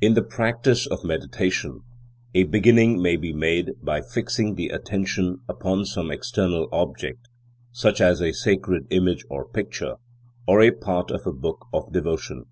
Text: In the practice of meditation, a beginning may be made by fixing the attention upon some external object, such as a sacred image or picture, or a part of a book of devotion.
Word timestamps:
In 0.00 0.14
the 0.14 0.22
practice 0.22 0.86
of 0.86 1.02
meditation, 1.02 1.80
a 2.32 2.44
beginning 2.44 3.02
may 3.02 3.16
be 3.16 3.32
made 3.32 3.72
by 3.82 4.00
fixing 4.02 4.54
the 4.54 4.68
attention 4.68 5.40
upon 5.48 5.84
some 5.84 6.12
external 6.12 6.68
object, 6.70 7.26
such 7.72 8.00
as 8.00 8.22
a 8.22 8.30
sacred 8.30 8.86
image 8.90 9.24
or 9.28 9.48
picture, 9.48 9.96
or 10.46 10.62
a 10.62 10.70
part 10.70 11.10
of 11.10 11.26
a 11.26 11.32
book 11.32 11.66
of 11.72 11.92
devotion. 11.92 12.44